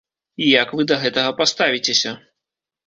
[0.45, 2.17] І як вы да гэтага паставіцеся?